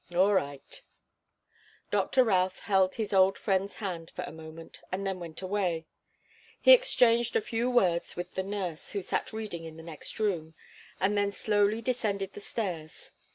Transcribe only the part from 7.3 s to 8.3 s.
a few words